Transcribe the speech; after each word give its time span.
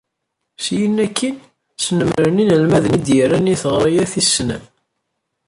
Syin 0.63 0.95
akkin, 1.05 1.35
snemmren 1.83 2.41
inelmaden 2.43 2.97
i 2.97 2.99
d-yerran 3.05 3.51
i 3.53 3.55
teɣri-a 3.61 4.05
tis-snat. 4.11 4.63